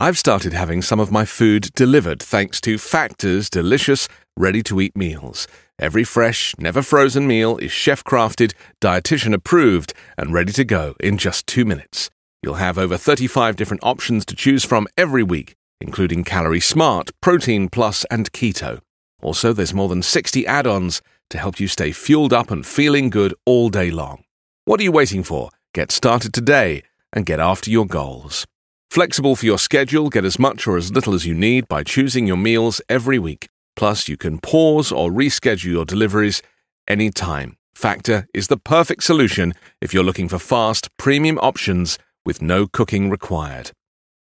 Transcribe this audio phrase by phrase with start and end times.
[0.00, 4.96] I've started having some of my food delivered thanks to Factor's delicious, ready to eat
[4.96, 5.48] meals.
[5.76, 11.18] Every fresh, never frozen meal is chef crafted, dietitian approved, and ready to go in
[11.18, 12.10] just two minutes.
[12.44, 17.68] You'll have over 35 different options to choose from every week, including Calorie Smart, Protein
[17.68, 18.78] Plus, and Keto.
[19.20, 23.10] Also, there's more than 60 add ons to help you stay fueled up and feeling
[23.10, 24.22] good all day long.
[24.64, 25.50] What are you waiting for?
[25.74, 28.46] Get started today and get after your goals.
[28.90, 32.26] Flexible for your schedule, get as much or as little as you need by choosing
[32.26, 33.48] your meals every week.
[33.76, 36.42] Plus, you can pause or reschedule your deliveries
[36.88, 37.56] anytime.
[37.74, 43.10] Factor is the perfect solution if you're looking for fast, premium options with no cooking
[43.10, 43.72] required.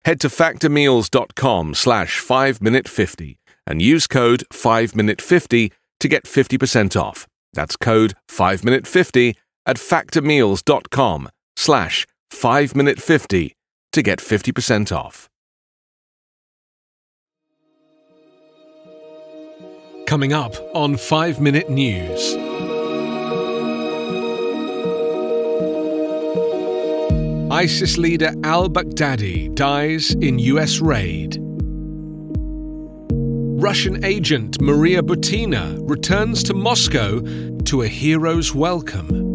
[0.03, 7.25] Head to factormeals.com slash 5minute50 and use code 5minute50 to get 50% off.
[7.53, 13.56] That's code 5minute50 at factormeals.com slash 5minute50
[13.97, 15.27] to get 50% off.
[20.05, 22.35] Coming up on 5 Minute News.
[27.52, 31.39] ISIS leader al Baghdadi dies in US raid.
[33.59, 37.19] Russian agent Maria Butina returns to Moscow
[37.63, 39.27] to a hero's welcome.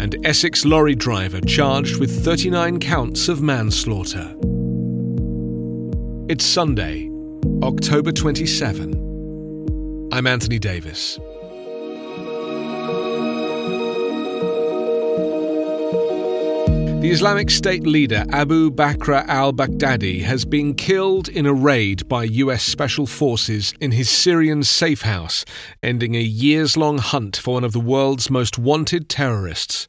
[0.00, 4.34] And Essex lorry driver charged with 39 counts of manslaughter.
[6.26, 7.10] It's Sunday,
[7.62, 10.08] October 27.
[10.10, 11.18] I'm Anthony Davis.
[17.00, 22.24] The Islamic State leader Abu Bakr al Baghdadi has been killed in a raid by
[22.24, 25.46] US Special Forces in his Syrian safe house,
[25.82, 29.88] ending a years long hunt for one of the world's most wanted terrorists.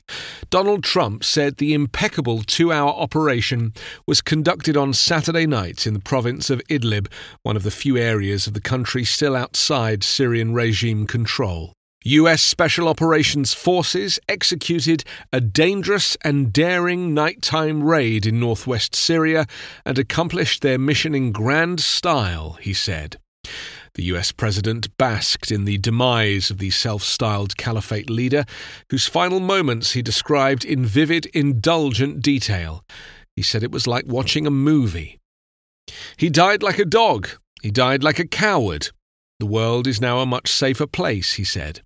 [0.49, 3.73] Donald Trump said the impeccable two hour operation
[4.07, 7.11] was conducted on Saturday night in the province of Idlib,
[7.43, 11.73] one of the few areas of the country still outside Syrian regime control.
[12.03, 19.45] US Special Operations Forces executed a dangerous and daring nighttime raid in northwest Syria
[19.85, 23.19] and accomplished their mission in grand style, he said.
[23.93, 28.45] The US president basked in the demise of the self styled caliphate leader,
[28.89, 32.83] whose final moments he described in vivid, indulgent detail.
[33.35, 35.19] He said it was like watching a movie.
[36.17, 37.29] He died like a dog.
[37.61, 38.89] He died like a coward.
[39.39, 41.81] The world is now a much safer place, he said.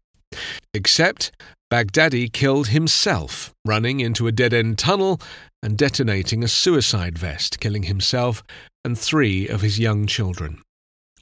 [0.74, 1.32] Except
[1.72, 5.20] Baghdadi killed himself, running into a dead end tunnel
[5.64, 8.44] and detonating a suicide vest, killing himself
[8.84, 10.62] and three of his young children.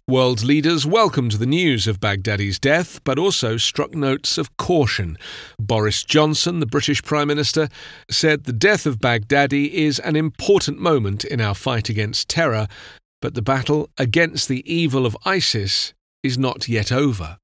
[0.05, 5.17] World leaders welcomed the news of Baghdadi's death, but also struck notes of caution.
[5.57, 7.69] Boris Johnson, the British Prime Minister,
[8.11, 12.67] said the death of Baghdadi is an important moment in our fight against terror,
[13.21, 17.37] but the battle against the evil of ISIS is not yet over.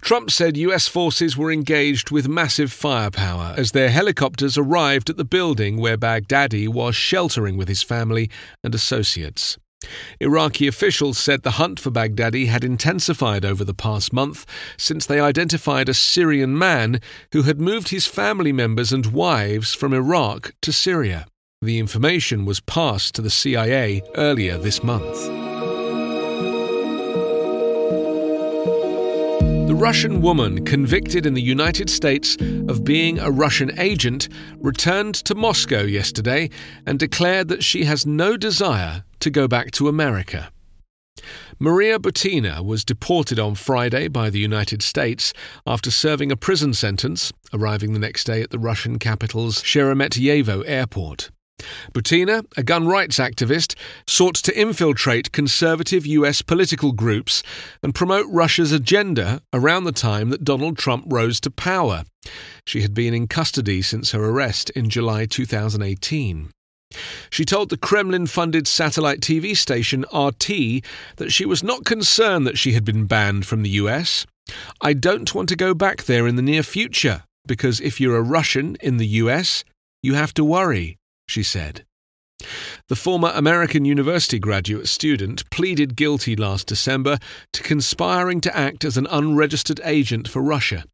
[0.00, 5.24] Trump said US forces were engaged with massive firepower as their helicopters arrived at the
[5.24, 8.30] building where Baghdadi was sheltering with his family
[8.62, 9.58] and associates.
[10.20, 14.46] Iraqi officials said the hunt for Baghdadi had intensified over the past month
[14.76, 17.00] since they identified a Syrian man
[17.32, 21.26] who had moved his family members and wives from Iraq to Syria.
[21.62, 25.45] The information was passed to the CIA earlier this month.
[29.66, 32.36] The Russian woman convicted in the United States
[32.68, 34.28] of being a Russian agent
[34.58, 36.50] returned to Moscow yesterday
[36.86, 40.52] and declared that she has no desire to go back to America.
[41.58, 45.32] Maria Butina was deported on Friday by the United States
[45.66, 51.30] after serving a prison sentence, arriving the next day at the Russian capital's Sheremetyevo airport.
[51.92, 53.74] Butina, a gun rights activist,
[54.06, 57.42] sought to infiltrate conservative US political groups
[57.82, 62.04] and promote Russia's agenda around the time that Donald Trump rose to power.
[62.66, 66.50] She had been in custody since her arrest in July 2018.
[67.30, 70.84] She told the Kremlin funded satellite TV station RT
[71.16, 74.26] that she was not concerned that she had been banned from the US.
[74.80, 78.22] I don't want to go back there in the near future, because if you're a
[78.22, 79.64] Russian in the US,
[80.02, 81.84] you have to worry she said.
[82.88, 87.18] The former American University graduate student pleaded guilty last December
[87.52, 90.84] to conspiring to act as an unregistered agent for Russia.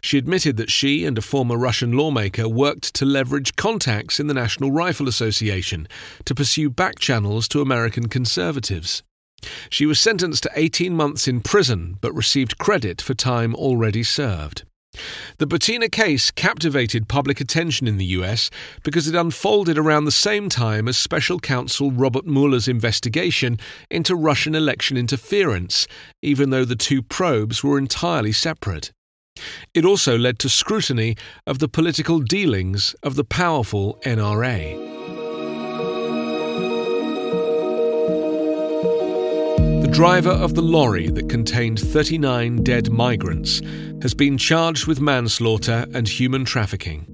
[0.00, 4.34] She admitted that she and a former Russian lawmaker worked to leverage contacts in the
[4.34, 5.88] National Rifle Association
[6.24, 9.02] to pursue back channels to American conservatives.
[9.68, 14.64] She was sentenced to 18 months in prison but received credit for time already served.
[15.38, 18.50] The Butina case captivated public attention in the US
[18.82, 23.58] because it unfolded around the same time as special counsel Robert Mueller's investigation
[23.90, 25.86] into Russian election interference,
[26.22, 28.92] even though the two probes were entirely separate.
[29.74, 31.16] It also led to scrutiny
[31.46, 35.03] of the political dealings of the powerful NRA.
[39.94, 43.60] Driver of the lorry that contained 39 dead migrants
[44.02, 47.06] has been charged with manslaughter and human trafficking.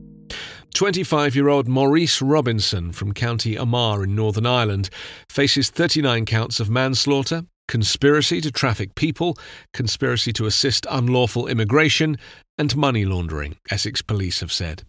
[0.74, 4.88] 25 year old Maurice Robinson from County Armagh in Northern Ireland
[5.28, 9.36] faces 39 counts of manslaughter, conspiracy to traffic people,
[9.74, 12.16] conspiracy to assist unlawful immigration,
[12.60, 14.84] and money laundering, Essex police have said.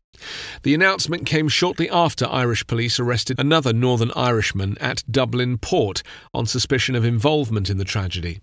[0.64, 6.04] The announcement came shortly after Irish police arrested another Northern Irishman at Dublin Port
[6.34, 8.42] on suspicion of involvement in the tragedy.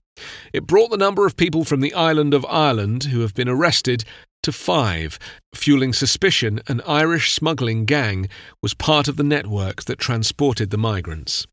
[0.55, 4.03] It brought the number of people from the island of Ireland who have been arrested
[4.45, 5.19] to five,
[5.55, 8.31] fueling suspicion an Irish smuggling gang
[8.63, 11.47] was part of the network that transported the migrants.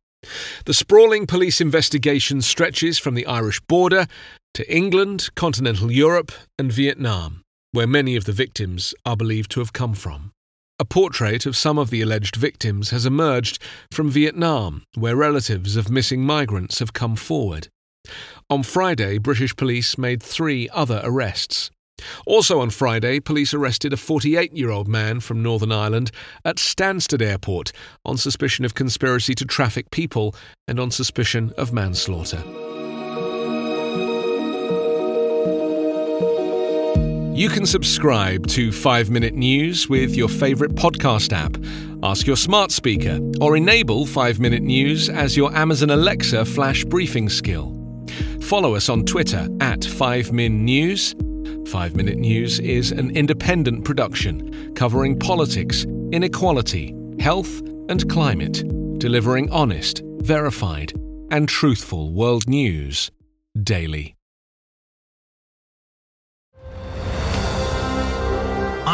[0.63, 4.07] The sprawling police investigation stretches from the Irish border
[4.53, 7.44] to England, continental Europe, and Vietnam,
[7.75, 10.31] where many of the victims are believed to have come from.
[10.79, 13.59] A portrait of some of the alleged victims has emerged
[13.91, 17.67] from Vietnam, where relatives of missing migrants have come forward.
[18.49, 21.69] On Friday, British police made three other arrests.
[22.25, 26.11] Also on Friday, police arrested a 48 year old man from Northern Ireland
[26.45, 27.73] at Stansted Airport
[28.05, 30.33] on suspicion of conspiracy to traffic people
[30.65, 32.41] and on suspicion of manslaughter.
[37.35, 41.57] You can subscribe to 5 Minute News with your favourite podcast app.
[42.01, 47.27] Ask your smart speaker or enable 5 Minute News as your Amazon Alexa flash briefing
[47.27, 47.75] skill.
[48.39, 51.13] Follow us on Twitter at 5min News
[51.69, 55.83] 5 Minute News is an independent production covering politics,
[56.13, 57.59] inequality, health,
[57.89, 58.63] and climate,
[58.97, 60.93] delivering honest, verified,
[61.31, 63.11] and truthful world news
[63.61, 64.14] daily.